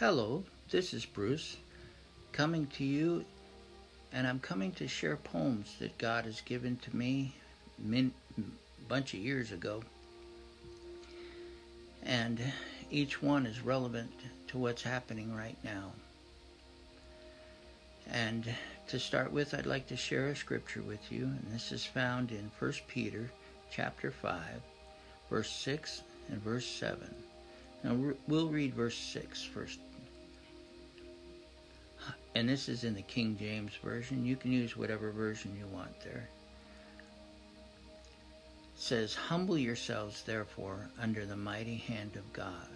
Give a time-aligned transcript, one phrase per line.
[0.00, 1.56] Hello, this is Bruce
[2.30, 3.24] coming to you,
[4.12, 7.34] and I'm coming to share poems that God has given to me
[7.92, 8.08] a
[8.88, 9.82] bunch of years ago.
[12.04, 12.40] And
[12.92, 14.12] each one is relevant
[14.46, 15.90] to what's happening right now.
[18.08, 18.48] And
[18.86, 22.30] to start with, I'd like to share a scripture with you, and this is found
[22.30, 23.32] in 1 Peter
[23.72, 24.38] chapter 5,
[25.28, 27.12] verse 6 and verse 7.
[27.82, 27.96] Now
[28.28, 29.80] we'll read verse 6 first.
[32.38, 34.24] And this is in the King James Version.
[34.24, 36.28] You can use whatever version you want there.
[38.76, 42.68] It says, Humble yourselves, therefore, under the mighty hand of God.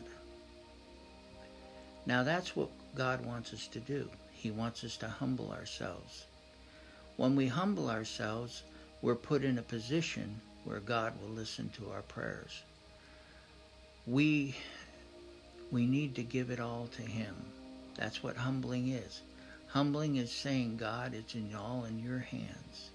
[2.06, 4.08] Now that's what God wants us to do.
[4.32, 6.24] He wants us to humble ourselves.
[7.16, 8.64] When we humble ourselves,
[9.00, 12.64] we're put in a position where God will listen to our prayers.
[14.08, 14.56] We
[15.70, 17.36] we need to give it all to him.
[17.94, 19.22] That's what humbling is.
[19.72, 22.90] Humbling is saying, God, it's in all in your hands.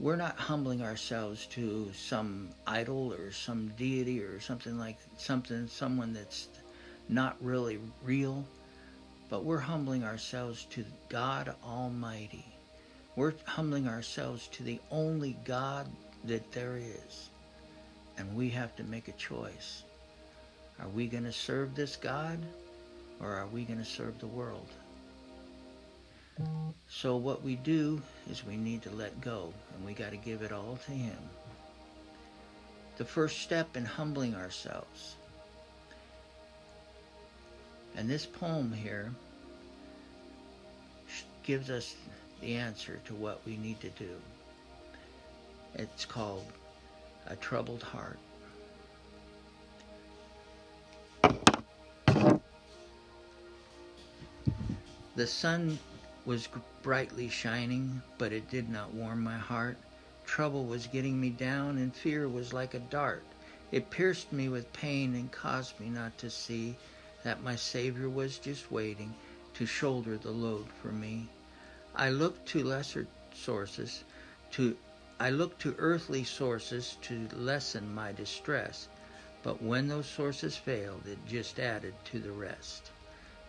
[0.00, 6.12] We're not humbling ourselves to some idol or some deity or something like something someone
[6.12, 6.48] that's
[7.08, 8.44] not really real,
[9.30, 12.44] but we're humbling ourselves to God Almighty.
[13.14, 15.86] We're humbling ourselves to the only God
[16.24, 17.30] that there is.
[18.18, 19.84] And we have to make a choice.
[20.80, 22.40] Are we going to serve this God
[23.20, 24.66] or are we going to serve the world?
[26.88, 30.42] So what we do is we need to let go and we got to give
[30.42, 31.16] it all to Him.
[32.96, 35.16] The first step in humbling ourselves.
[37.96, 39.12] And this poem here
[41.42, 41.94] gives us
[42.40, 44.10] the answer to what we need to do.
[45.74, 46.44] It's called
[47.26, 48.18] A Troubled Heart.
[55.14, 55.78] The sun
[56.26, 56.48] was
[56.82, 59.78] brightly shining, but it did not warm my heart.
[60.26, 63.22] Trouble was getting me down, and fear was like a dart.
[63.70, 66.76] It pierced me with pain and caused me not to see
[67.22, 69.14] that my Savior was just waiting
[69.54, 71.28] to shoulder the load for me.
[71.94, 74.02] I looked to lesser sources,
[74.52, 74.76] to
[75.18, 78.88] I looked to earthly sources to lessen my distress,
[79.42, 82.90] but when those sources failed, it just added to the rest.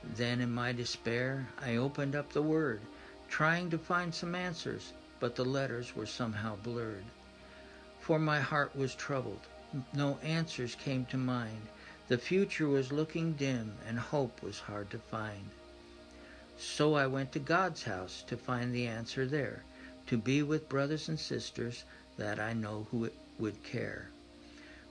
[0.03, 2.81] Then in my despair, I opened up the Word,
[3.27, 7.05] trying to find some answers, but the letters were somehow blurred.
[7.99, 9.47] For my heart was troubled.
[9.93, 11.67] No answers came to mind.
[12.07, 15.49] The future was looking dim, and hope was hard to find.
[16.57, 19.63] So I went to God's house to find the answer there,
[20.05, 21.83] to be with brothers and sisters
[22.17, 23.09] that I know who
[23.39, 24.09] would care.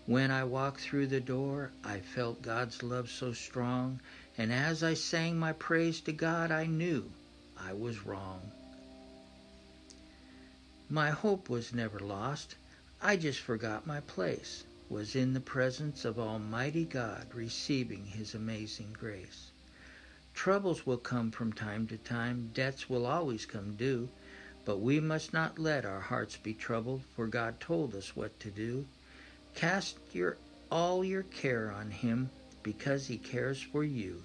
[0.06, 4.00] When I walked through the door, I felt God's love so strong
[4.38, 7.10] and as I sang my praise to God, I knew
[7.58, 8.52] I was wrong.
[10.88, 12.54] My hope was never lost.
[13.02, 18.94] I just forgot my place, was in the presence of Almighty God, receiving His amazing
[18.98, 19.50] grace.
[20.34, 24.08] Troubles will come from time to time, debts will always come due,
[24.66, 28.50] but we must not let our hearts be troubled, for God told us what to
[28.50, 28.86] do.
[29.54, 30.36] Cast your
[30.70, 32.28] all your care on Him,
[32.66, 34.24] because he cares for you.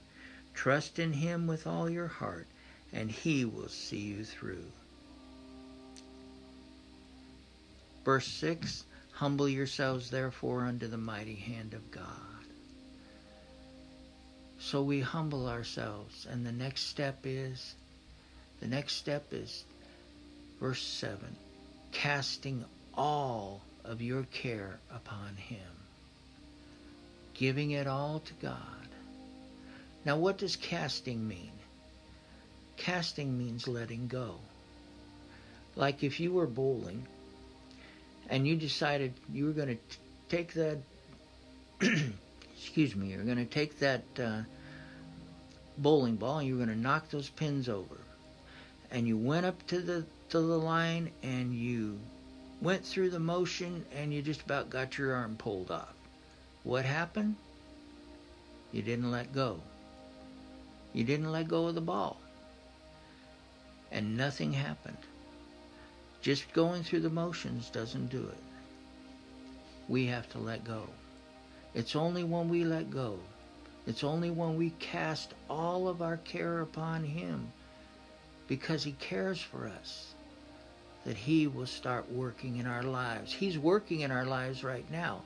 [0.55, 2.47] Trust in him with all your heart,
[2.91, 4.65] and he will see you through.
[8.03, 12.43] Verse 6 Humble yourselves, therefore, under the mighty hand of God.
[14.57, 17.75] So we humble ourselves, and the next step is
[18.59, 19.65] the next step is
[20.59, 21.19] verse 7
[21.91, 22.63] casting
[22.95, 25.81] all of your care upon him
[27.41, 28.87] giving it all to God.
[30.05, 31.51] Now, what does casting mean?
[32.77, 34.35] Casting means letting go.
[35.75, 37.03] Like if you were bowling
[38.29, 39.97] and you decided you were going to
[40.29, 40.77] take that,
[41.81, 44.41] excuse me, you're going to take that uh,
[45.79, 47.97] bowling ball and you were going to knock those pins over.
[48.91, 51.97] And you went up to the to the line and you
[52.61, 55.95] went through the motion and you just about got your arm pulled off.
[56.63, 57.35] What happened?
[58.71, 59.59] You didn't let go.
[60.93, 62.17] You didn't let go of the ball.
[63.91, 64.97] And nothing happened.
[66.21, 68.43] Just going through the motions doesn't do it.
[69.87, 70.87] We have to let go.
[71.73, 73.19] It's only when we let go,
[73.87, 77.51] it's only when we cast all of our care upon Him
[78.47, 80.13] because He cares for us
[81.05, 83.33] that He will start working in our lives.
[83.33, 85.23] He's working in our lives right now.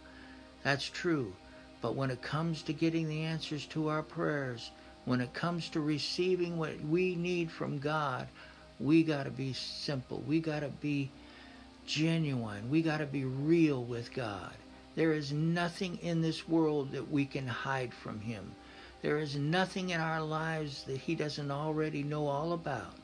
[0.65, 1.31] That's true.
[1.79, 4.71] But when it comes to getting the answers to our prayers,
[5.05, 8.27] when it comes to receiving what we need from God,
[8.79, 10.23] we got to be simple.
[10.25, 11.11] We got to be
[11.85, 12.71] genuine.
[12.71, 14.55] We got to be real with God.
[14.95, 18.55] There is nothing in this world that we can hide from Him.
[19.03, 22.97] There is nothing in our lives that He doesn't already know all about.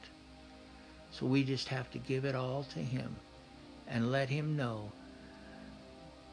[1.12, 3.16] So we just have to give it all to Him
[3.88, 4.92] and let Him know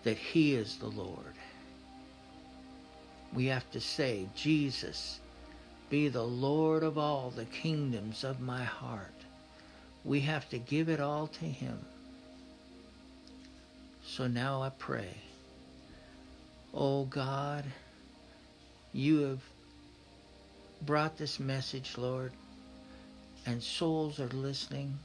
[0.05, 1.35] that He is the Lord.
[3.35, 5.21] We have to say, Jesus,
[5.91, 9.13] be the Lord of all the kingdoms of my heart.
[10.05, 11.79] We have to give it all to Him.
[14.05, 15.15] So now I pray.
[16.73, 17.65] Oh God,
[18.93, 19.41] you have
[20.83, 22.33] brought this message, Lord,
[23.47, 24.99] and souls are listening,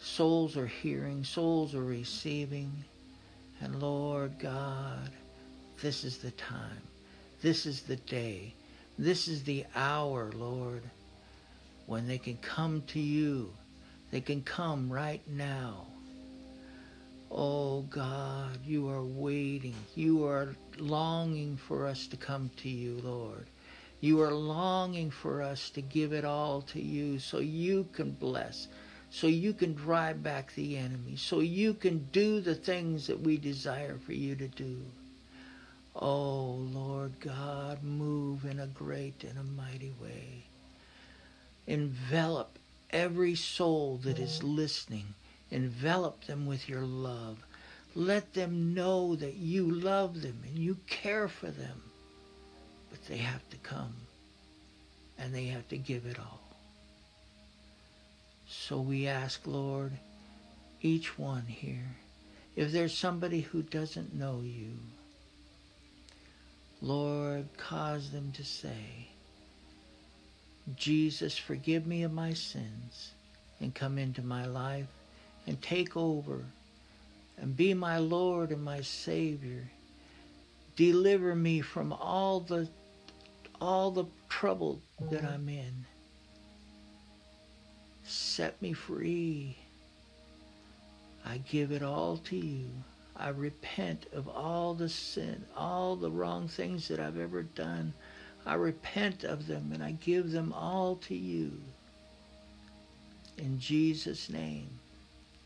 [0.00, 2.84] souls are hearing, souls are receiving.
[3.60, 5.10] And Lord God,
[5.80, 6.82] this is the time,
[7.42, 8.54] this is the day,
[8.98, 10.82] this is the hour, Lord,
[11.86, 13.52] when they can come to you.
[14.10, 15.86] They can come right now
[17.30, 19.74] Oh God, you are waiting.
[19.94, 23.46] You are longing for us to come to you, Lord.
[24.00, 28.68] You are longing for us to give it all to you so you can bless,
[29.10, 33.36] so you can drive back the enemy, so you can do the things that we
[33.36, 34.80] desire for you to do.
[35.96, 40.44] Oh Lord God, move in a great and a mighty way.
[41.66, 42.58] Envelop
[42.90, 45.14] every soul that is listening
[45.50, 47.38] Envelop them with your love.
[47.94, 51.82] Let them know that you love them and you care for them.
[52.90, 53.94] But they have to come
[55.18, 56.37] and they have to give it all.
[58.48, 59.92] So we ask, Lord,
[60.80, 61.96] each one here,
[62.56, 64.72] if there's somebody who doesn't know you,
[66.80, 69.08] Lord, cause them to say,
[70.76, 73.12] Jesus, forgive me of my sins
[73.60, 74.88] and come into my life
[75.46, 76.44] and take over
[77.38, 79.70] and be my Lord and my Savior.
[80.76, 82.68] Deliver me from all the
[83.60, 84.80] all the trouble
[85.10, 85.84] that I'm in.
[88.08, 89.58] Set me free.
[91.26, 92.70] I give it all to you.
[93.14, 97.92] I repent of all the sin, all the wrong things that I've ever done.
[98.46, 101.52] I repent of them and I give them all to you.
[103.36, 104.70] In Jesus' name.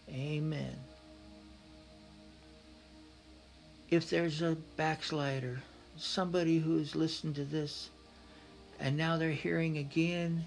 [0.09, 0.77] Amen.
[3.91, 5.61] If there's a backslider,
[5.97, 7.91] somebody who's listened to this
[8.79, 10.47] and now they're hearing again,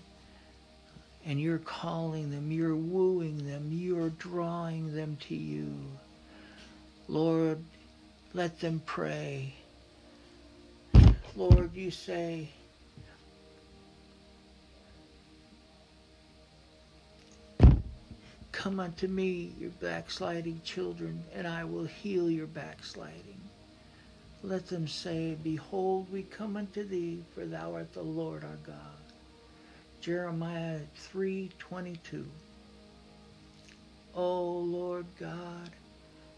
[1.25, 5.73] and you're calling them, you're wooing them, you're drawing them to you.
[7.07, 7.63] Lord,
[8.33, 9.55] let them pray.
[11.35, 12.49] Lord, you say,
[18.51, 23.41] Come unto me, your backsliding children, and I will heal your backsliding.
[24.43, 28.94] Let them say, Behold, we come unto thee, for thou art the Lord our God.
[30.05, 32.25] Jeremiah 3:22.
[34.13, 35.71] O Lord God,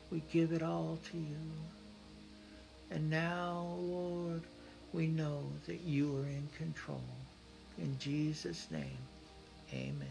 [0.10, 1.52] we give it all to you.
[2.92, 4.44] And now, Lord,
[4.94, 7.04] we know that you are in control.
[7.78, 9.00] In Jesus' name,
[9.74, 10.07] amen.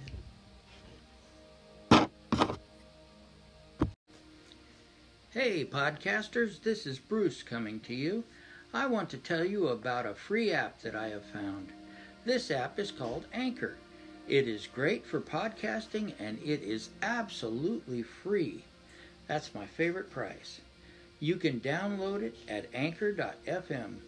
[5.31, 8.23] Hey, podcasters, this is Bruce coming to you.
[8.75, 11.73] I want to tell you about a free app that I have found.
[12.27, 13.77] This app is called Anchor.
[14.27, 18.65] It is great for podcasting and it is absolutely free.
[19.29, 20.61] That's my favorite price.
[21.21, 23.99] You can download it at anchor.fm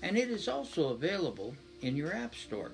[0.00, 2.70] and it is also available in your App Store,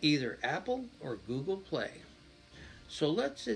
[0.00, 1.90] either Apple or Google Play.
[2.86, 3.48] So let's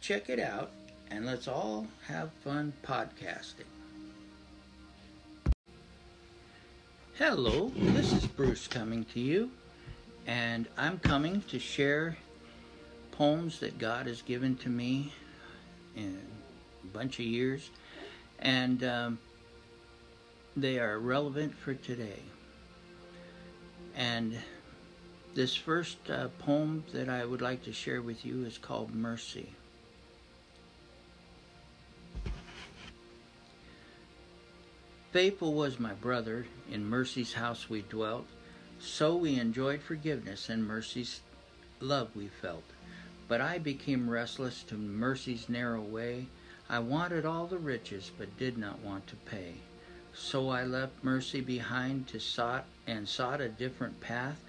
[0.00, 0.70] check it out
[1.10, 3.68] and let's all have fun podcasting.
[7.18, 9.50] Hello, this is Bruce coming to you,
[10.26, 12.16] and I'm coming to share
[13.12, 15.12] poems that God has given to me
[15.96, 16.18] in
[16.84, 17.70] a bunch of years,
[18.38, 19.18] and um,
[20.56, 22.22] they are relevant for today.
[23.94, 24.38] And
[25.34, 29.50] this first uh, poem that I would like to share with you is called Mercy.
[35.10, 38.26] Faithful was my brother, in mercy's house we dwelt,
[38.82, 41.20] so we enjoyed forgiveness and mercy's
[41.80, 42.64] love we felt.
[43.28, 46.26] But I became restless to mercy's narrow way.
[46.68, 49.54] I wanted all the riches, but did not want to pay.
[50.12, 54.40] So I left mercy behind to sought and sought a different path.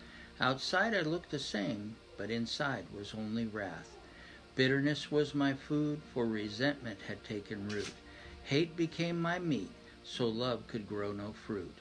[0.42, 3.98] Outside I looked the same, but inside was only wrath.
[4.56, 7.94] Bitterness was my food, for resentment had taken root.
[8.44, 9.72] Hate became my meat,
[10.04, 11.75] so love could grow no fruit.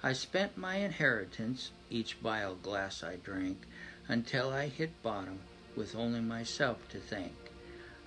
[0.00, 3.66] I spent my inheritance, each vile glass I drank,
[4.06, 5.40] until I hit bottom
[5.74, 7.34] with only myself to thank.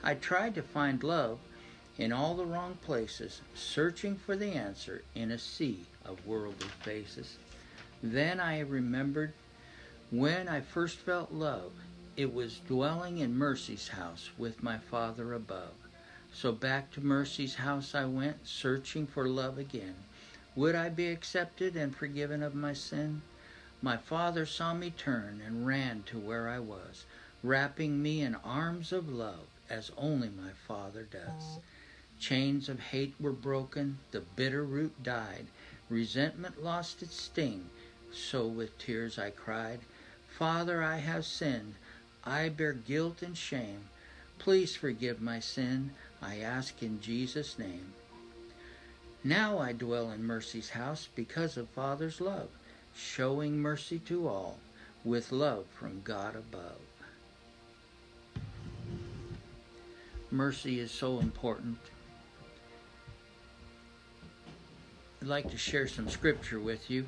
[0.01, 1.39] I tried to find love
[1.97, 7.37] in all the wrong places, searching for the answer in a sea of worldly faces.
[8.01, 9.33] Then I remembered
[10.11, 11.73] when I first felt love,
[12.15, 15.73] it was dwelling in Mercy's house with my Father above.
[16.33, 19.95] So back to Mercy's house I went, searching for love again.
[20.55, 23.21] Would I be accepted and forgiven of my sin?
[23.81, 27.05] My Father saw me turn and ran to where I was,
[27.41, 31.59] wrapping me in arms of love as only my Father does.
[32.19, 35.47] Chains of hate were broken, the bitter root died,
[35.89, 37.69] resentment lost its sting.
[38.11, 39.79] So with tears I cried,
[40.27, 41.75] Father, I have sinned.
[42.25, 43.85] I bear guilt and shame.
[44.37, 45.91] Please forgive my sin.
[46.21, 47.93] I ask in Jesus' name.
[49.23, 52.49] Now I dwell in mercy's house because of Father's love,
[52.95, 54.57] showing mercy to all
[55.03, 56.79] with love from God above.
[60.31, 61.77] Mercy is so important.
[65.21, 67.05] I'd like to share some scripture with you.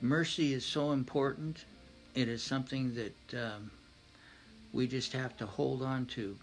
[0.00, 1.66] Mercy is so important.
[2.14, 3.70] It is something that um,
[4.72, 6.38] we just have to hold on to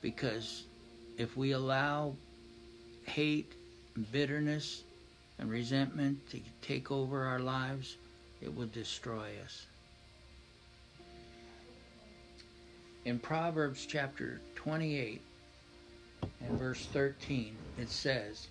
[0.00, 0.64] because
[1.18, 2.14] if we allow
[3.04, 3.52] hate,
[4.12, 4.82] bitterness,
[5.38, 7.96] and resentment to take over our lives,
[8.40, 9.66] it will destroy us.
[13.04, 15.20] In Proverbs chapter 28
[16.40, 18.48] and verse 13, it says,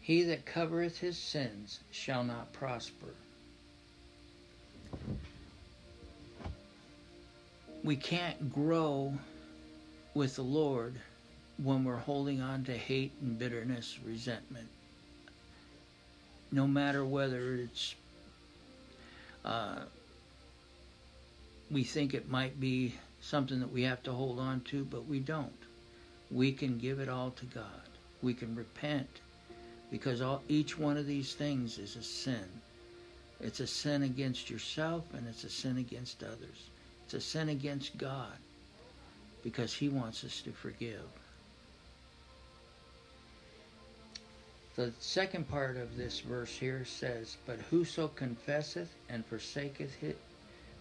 [0.00, 3.14] He that covereth his sins shall not prosper.
[7.84, 9.14] We can't grow
[10.18, 10.96] with the Lord
[11.62, 14.66] when we're holding on to hate and bitterness, resentment.
[16.50, 17.94] No matter whether it's,
[19.44, 19.82] uh,
[21.70, 25.20] we think it might be something that we have to hold on to, but we
[25.20, 25.52] don't.
[26.32, 27.88] We can give it all to God.
[28.20, 29.20] We can repent
[29.88, 32.48] because all, each one of these things is a sin.
[33.40, 36.70] It's a sin against yourself and it's a sin against others.
[37.04, 38.36] It's a sin against God
[39.42, 41.04] because He wants us to forgive.
[44.76, 50.18] The second part of this verse here says, But whoso confesseth and forsaketh it,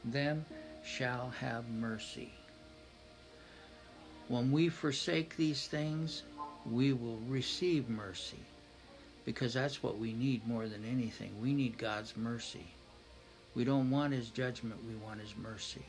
[0.06, 0.46] them
[0.86, 2.32] shall have mercy.
[4.28, 6.24] When we forsake these things,
[6.70, 8.40] we will receive mercy
[9.26, 11.32] because that's what we need more than anything.
[11.42, 12.68] We need God's mercy.
[13.56, 15.84] We don't want His judgment, we want His mercy.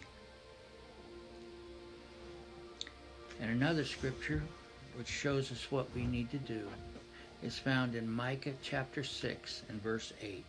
[3.41, 4.43] And another scripture
[4.97, 6.69] which shows us what we need to do
[7.43, 10.45] is found in Micah chapter 6 and verse 8.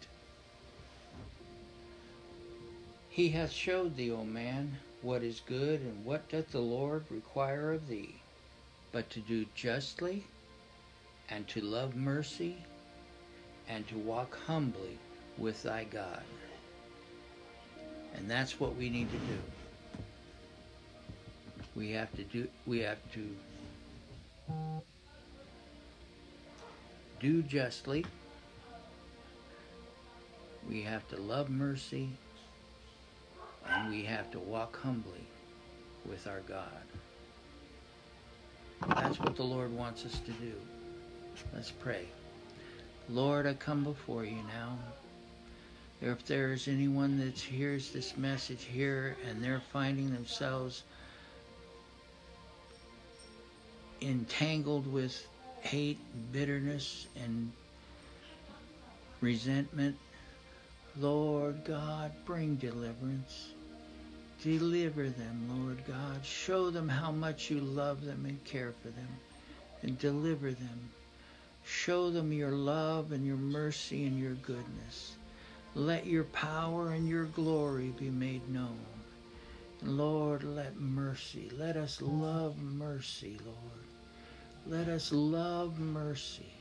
[3.10, 7.74] He hath showed thee, O man, what is good, and what doth the Lord require
[7.74, 8.15] of thee,
[8.91, 10.25] but to do justly,
[11.29, 12.58] and to love mercy,
[13.67, 14.98] and to walk humbly
[15.38, 16.24] with thy God.
[18.15, 19.59] And that's what we need to do.
[21.79, 23.25] We have to do we have to
[27.21, 28.05] do justly.
[30.69, 32.09] We have to love mercy
[33.65, 35.25] and we have to walk humbly
[36.05, 36.67] with our God.
[38.89, 40.53] That's what the Lord wants us to do.
[41.53, 42.07] Let's pray.
[43.07, 44.77] Lord, I come before you now.
[46.01, 50.83] If there is anyone that hears this message here and they're finding themselves
[54.01, 55.27] entangled with
[55.62, 56.00] hate,
[56.32, 57.51] bitterness, and
[59.22, 59.96] resentment,
[60.98, 63.50] Lord God, bring deliverance.
[64.41, 66.25] Deliver them, Lord God.
[66.25, 69.10] Show them how much you love them and care for them.
[69.82, 70.89] And deliver them.
[71.65, 75.18] Show them your love and your mercy and your goodness.
[75.75, 78.79] Let your power and your glory be made known.
[79.84, 83.88] Lord, let mercy, let us love mercy, Lord.
[84.68, 86.51] Let us love mercy.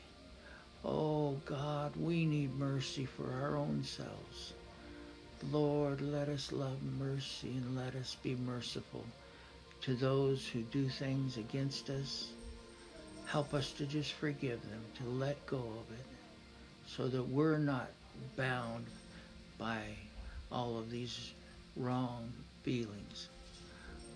[0.84, 4.54] Oh God, we need mercy for our own selves.
[5.50, 9.04] Lord, let us love mercy and let us be merciful
[9.82, 12.28] to those who do things against us.
[13.26, 16.06] Help us to just forgive them, to let go of it,
[16.86, 17.90] so that we're not
[18.36, 18.86] bound
[19.58, 19.82] by
[20.50, 21.32] all of these
[21.76, 23.28] wrong feelings.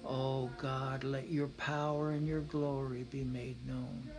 [0.05, 4.11] Oh God, let your power and your glory be made known.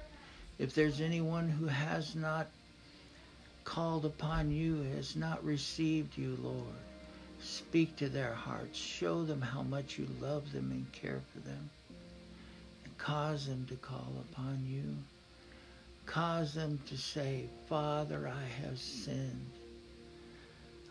[0.57, 2.47] If there's anyone who has not
[3.65, 6.75] called upon you, has not received you, Lord,
[7.41, 8.77] speak to their hearts.
[8.77, 11.69] Show them how much you love them and care for them.
[12.85, 14.95] And cause them to call upon you.
[16.05, 19.51] Cause them to say, Father, I have sinned.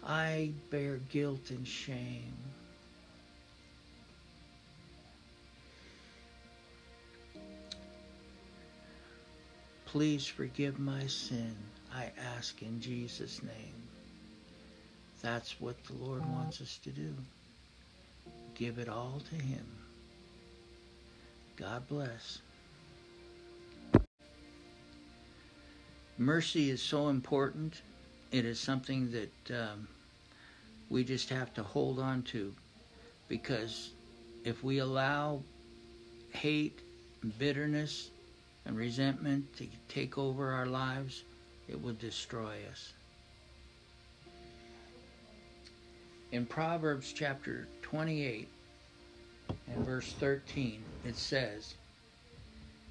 [0.05, 2.35] I bear guilt and shame.
[9.93, 11.55] Please forgive my sin.
[11.95, 13.75] I ask in Jesus' name.
[15.21, 17.15] That's what the Lord wants us to do.
[18.55, 19.67] Give it all to Him.
[21.57, 22.39] God bless.
[26.17, 27.83] Mercy is so important.
[28.31, 29.87] It is something that um,
[30.89, 32.55] we just have to hold on to
[33.29, 33.91] because
[34.47, 35.43] if we allow
[36.33, 36.81] hate,
[37.39, 38.12] bitterness,
[38.65, 41.25] and resentment to take over our lives,
[41.69, 42.93] it will destroy us.
[46.31, 48.49] In Proverbs chapter 28
[49.69, 51.75] and verse 13, it says,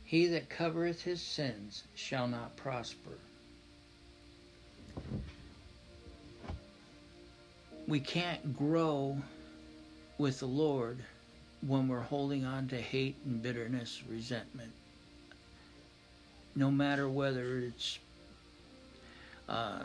[0.03, 3.17] He that covereth his sins shall not prosper.
[7.87, 9.17] We can't grow
[10.17, 10.99] with the Lord
[11.65, 14.71] when we're holding on to hate and bitterness, resentment.
[16.55, 17.99] No matter whether it's
[19.47, 19.83] uh,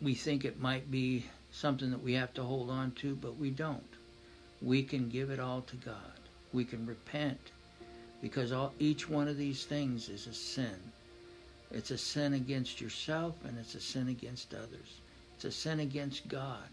[0.00, 3.50] we think it might be something that we have to hold on to, but we
[3.50, 3.82] don't.
[4.60, 5.94] We can give it all to God.
[6.52, 7.52] We can repent
[8.20, 10.92] because all, each one of these things is a sin.
[11.70, 15.00] It's a sin against yourself and it's a sin against others.
[15.36, 16.68] It's a sin against God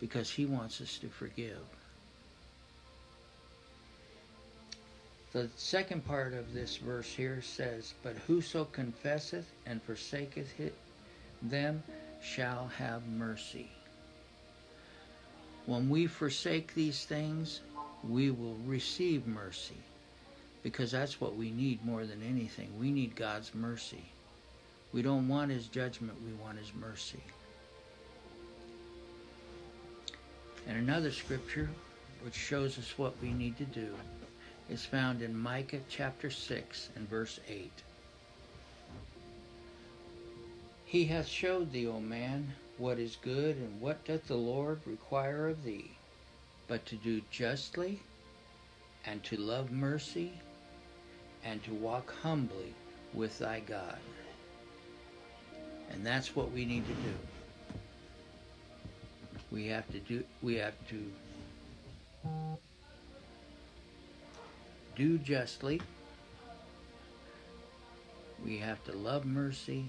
[0.00, 1.62] because He wants us to forgive.
[5.34, 10.76] The second part of this verse here says, But whoso confesseth and forsaketh it,
[11.42, 11.82] them
[12.22, 13.68] shall have mercy.
[15.66, 17.62] When we forsake these things,
[18.08, 19.74] we will receive mercy
[20.62, 22.68] because that's what we need more than anything.
[22.78, 24.04] We need God's mercy.
[24.92, 27.24] We don't want His judgment, we want His mercy.
[30.68, 31.68] And another scripture
[32.22, 33.92] which shows us what we need to do
[34.68, 37.70] is found in Micah chapter 6 and verse 8.
[40.84, 45.48] He hath showed thee, O man, what is good, and what doth the Lord require
[45.48, 45.90] of thee,
[46.68, 48.00] but to do justly,
[49.06, 50.32] and to love mercy,
[51.44, 52.72] and to walk humbly
[53.12, 53.98] with thy God.
[55.90, 57.14] And that's what we need to do.
[59.50, 61.12] We have to do we have to
[64.96, 65.80] do justly.
[68.44, 69.84] We have to love mercy.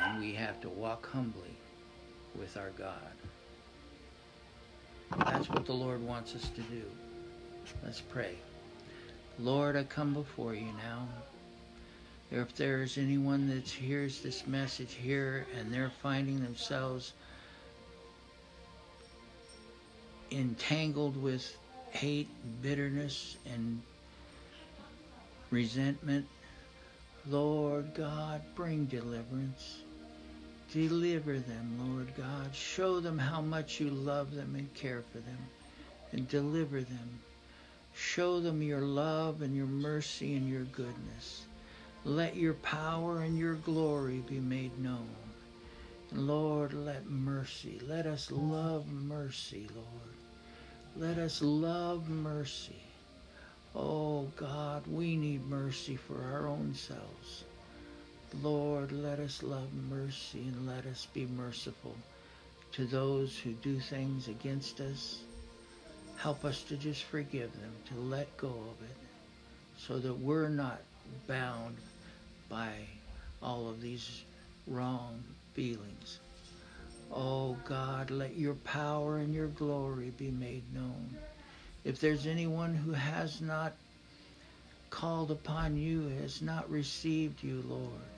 [0.00, 1.56] And we have to walk humbly
[2.38, 2.94] with our God.
[5.24, 6.82] That's what the Lord wants us to do.
[7.84, 8.36] Let's pray.
[9.38, 11.08] Lord, I come before you now.
[12.30, 17.14] If there is anyone that hears this message here and they're finding themselves
[20.30, 21.56] entangled with
[21.90, 22.28] hate,
[22.62, 23.80] bitterness, and
[25.50, 26.26] resentment.
[27.28, 29.78] Lord God, bring deliverance.
[30.72, 32.54] Deliver them, Lord God.
[32.54, 35.38] Show them how much you love them and care for them.
[36.12, 37.20] And deliver them.
[37.94, 41.46] Show them your love and your mercy and your goodness.
[42.04, 45.08] Let your power and your glory be made known.
[46.10, 50.17] And Lord, let mercy, let us love mercy, Lord.
[50.98, 52.82] Let us love mercy.
[53.72, 57.44] Oh God, we need mercy for our own selves.
[58.42, 61.94] Lord, let us love mercy and let us be merciful
[62.72, 65.20] to those who do things against us.
[66.16, 68.96] Help us to just forgive them, to let go of it,
[69.76, 70.80] so that we're not
[71.28, 71.76] bound
[72.48, 72.72] by
[73.40, 74.24] all of these
[74.66, 75.22] wrong
[75.54, 76.18] feelings.
[77.10, 81.16] Oh God, let your power and your glory be made known.
[81.84, 83.72] If there's anyone who has not
[84.90, 88.08] called upon you, has not received you, Lord,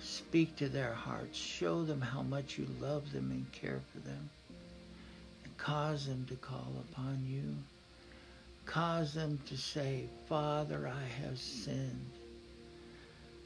[0.00, 1.38] speak to their hearts.
[1.38, 4.30] Show them how much you love them and care for them.
[5.44, 7.56] And cause them to call upon you.
[8.66, 12.10] Cause them to say, Father, I have sinned.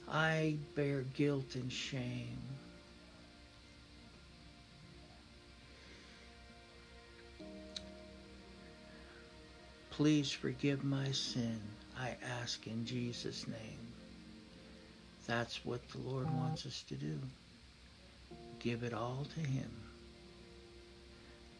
[0.09, 2.56] I bear guilt and shame.
[9.97, 11.59] Please forgive my sin,
[11.99, 13.95] I ask in Jesus' name.
[15.27, 17.19] That's what the Lord wants us to do.
[18.59, 19.71] Give it all to Him.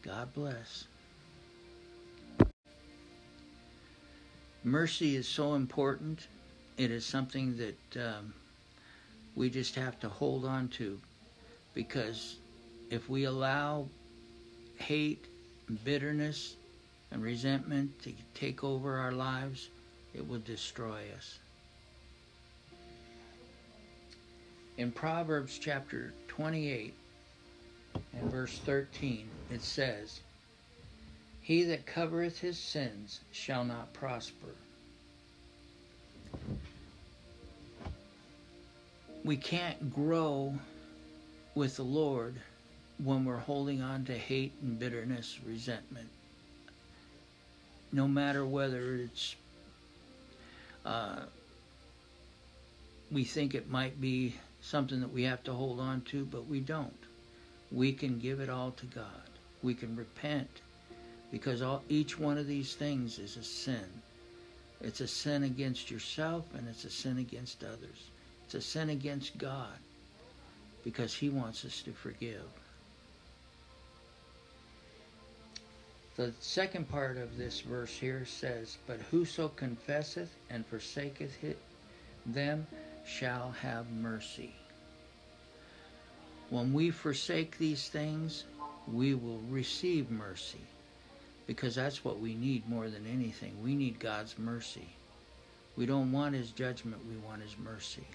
[0.03, 0.85] God bless.
[4.63, 6.27] Mercy is so important.
[6.77, 8.35] It is something that um,
[9.35, 10.99] we just have to hold on to
[11.73, 12.35] because
[12.91, 13.87] if we allow
[14.75, 15.25] hate,
[15.83, 16.55] bitterness,
[17.11, 19.69] and resentment to take over our lives,
[20.13, 21.39] it will destroy us.
[24.77, 26.93] In Proverbs chapter 28
[28.13, 30.19] and verse 13, it says,
[31.41, 34.53] He that covereth his sins shall not prosper.
[39.23, 40.53] We can't grow
[41.55, 42.35] with the Lord
[43.03, 46.09] when we're holding on to hate and bitterness, resentment
[47.91, 49.35] no matter whether it's
[50.85, 51.23] uh,
[53.11, 56.59] we think it might be something that we have to hold on to, but we
[56.59, 56.93] don't.
[57.71, 59.29] We can give it all to God.
[59.61, 60.61] We can repent
[61.31, 64.01] because all, each one of these things is a sin.
[64.81, 68.09] It's a sin against yourself and it's a sin against others.
[68.45, 69.77] It's a sin against God
[70.83, 72.45] because He wants us to forgive.
[76.17, 81.59] The second part of this verse here says, But whoso confesseth and forsaketh it,
[82.25, 82.65] them
[83.05, 84.55] shall have mercy.
[86.49, 88.45] When we forsake these things,
[88.91, 90.61] we will receive mercy
[91.45, 93.53] because that's what we need more than anything.
[93.63, 94.87] We need God's mercy.
[95.75, 98.07] We don't want His judgment, we want His mercy.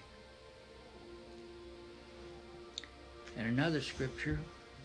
[3.37, 4.39] And another scripture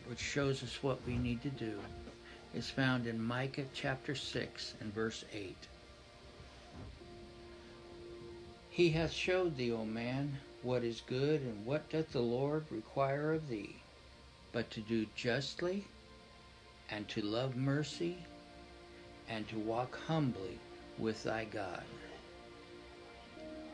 [0.06, 1.74] which shows us what we need to do
[2.54, 5.56] is found in Micah chapter 6 and verse 8.
[8.70, 13.32] He hath showed thee, O man, what is good, and what doth the Lord require
[13.32, 13.76] of thee,
[14.52, 15.84] but to do justly,
[16.90, 18.16] and to love mercy,
[19.28, 20.58] and to walk humbly
[20.98, 21.82] with thy God.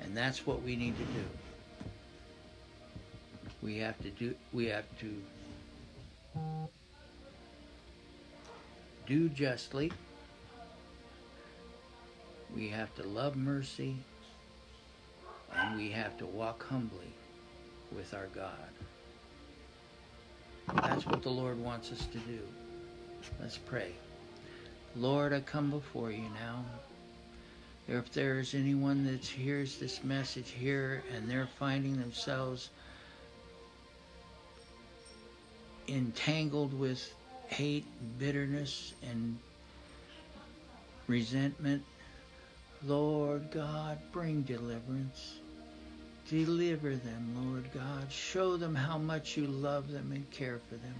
[0.02, 1.24] And that's what we need to do.
[3.62, 5.14] We have to do we have to
[9.06, 9.92] do justly.
[12.54, 13.96] We have to love mercy.
[15.56, 17.12] And we have to walk humbly
[17.94, 18.50] with our God.
[20.82, 22.40] That's what the Lord wants us to do.
[23.40, 23.92] Let's pray.
[24.96, 26.64] Lord, I come before you now.
[27.86, 32.70] If there is anyone that hears this message here and they're finding themselves
[35.86, 37.12] entangled with
[37.46, 37.87] hate,
[38.18, 39.38] bitterness, and
[41.07, 41.83] resentment.
[42.87, 45.37] Lord God, bring deliverance.
[46.28, 48.11] Deliver them, Lord God.
[48.11, 50.94] Show them how much you love them and care for them,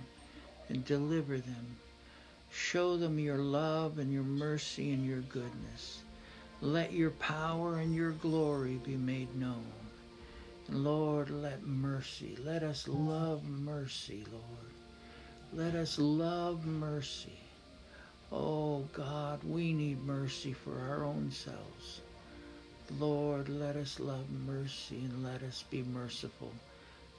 [0.69, 1.77] and deliver them.
[2.53, 6.03] Show them your love and your mercy and your goodness.
[6.61, 9.65] Let your power and your glory be made known.
[10.69, 14.74] Lord, let mercy, let us love mercy, Lord.
[15.57, 17.39] Let us love mercy.
[18.33, 22.01] Oh God, we need mercy for our own selves.
[22.99, 26.51] Lord, let us love mercy and let us be merciful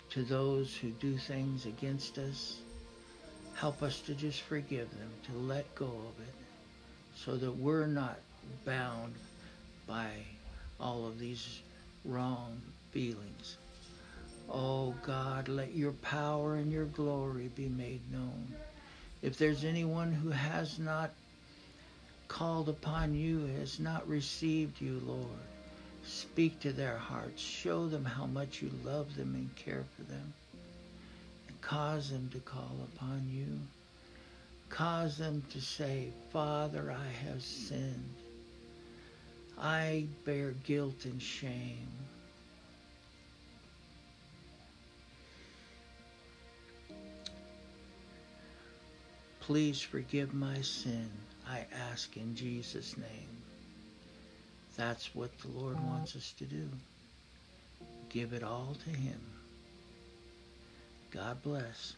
[0.10, 2.58] to those who do things against us.
[3.54, 6.36] Help us to just forgive them, to let go of it,
[7.16, 8.20] so that we're not
[8.66, 9.14] bound
[9.88, 10.10] by
[10.78, 11.62] all of these
[12.04, 13.56] wrong feelings.
[14.50, 18.54] Oh God, let your power and your glory be made known.
[19.22, 21.12] If there's anyone who has not
[22.28, 25.28] called upon you, has not received you, Lord,
[26.04, 27.42] speak to their hearts.
[27.42, 30.34] Show them how much you love them and care for them.
[31.48, 33.60] And cause them to call upon you.
[34.70, 38.14] Cause them to say, Father, I have sinned.
[39.58, 42.05] I bear guilt and shame.
[49.46, 51.08] Please forgive my sin,
[51.48, 53.44] I ask in Jesus' name.
[54.76, 56.68] That's what the Lord wants us to do.
[58.10, 59.22] Give it all to Him.
[61.12, 61.94] God bless.